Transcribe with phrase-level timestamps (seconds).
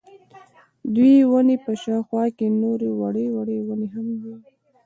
[0.95, 4.35] ددې وني په شاوخوا کي نوري وړې وړې وني هم وې